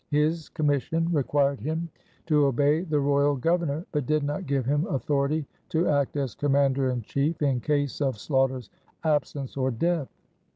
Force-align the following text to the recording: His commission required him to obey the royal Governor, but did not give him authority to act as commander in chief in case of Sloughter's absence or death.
His 0.09 0.49
commission 0.49 1.07
required 1.11 1.59
him 1.59 1.87
to 2.25 2.47
obey 2.47 2.81
the 2.81 2.99
royal 2.99 3.35
Governor, 3.35 3.85
but 3.91 4.07
did 4.07 4.23
not 4.23 4.47
give 4.47 4.65
him 4.65 4.87
authority 4.87 5.45
to 5.69 5.87
act 5.89 6.17
as 6.17 6.33
commander 6.33 6.89
in 6.89 7.03
chief 7.03 7.39
in 7.43 7.59
case 7.59 8.01
of 8.01 8.17
Sloughter's 8.17 8.71
absence 9.03 9.55
or 9.55 9.69
death. 9.69 10.09